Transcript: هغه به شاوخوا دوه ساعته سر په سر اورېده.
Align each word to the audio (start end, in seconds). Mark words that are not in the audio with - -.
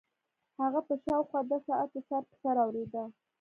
هغه 0.61 0.79
به 0.87 0.95
شاوخوا 1.05 1.39
دوه 1.49 1.59
ساعته 1.67 1.99
سر 2.07 2.21
په 2.29 2.35
سر 2.41 2.55
اورېده. 2.63 3.03